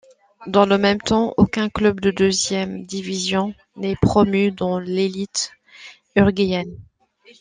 Dans 0.47 0.65
le 0.65 0.79
même 0.79 0.97
temps 0.99 1.35
aucun 1.37 1.69
club 1.69 1.99
de 1.99 2.09
deuxième 2.09 2.85
division 2.87 3.53
n’est 3.75 3.95
promu 4.01 4.49
dans 4.49 4.79
l’élite 4.79 5.51
uruguayenne. 6.15 6.75